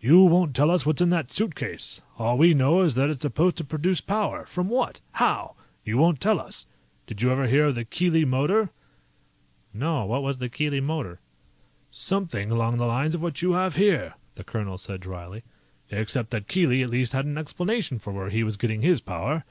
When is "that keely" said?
16.30-16.84